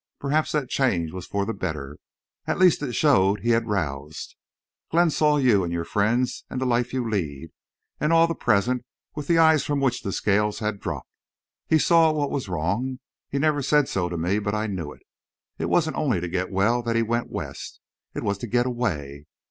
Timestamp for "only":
15.97-16.19